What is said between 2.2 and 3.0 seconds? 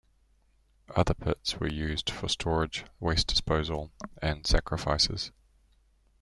storage,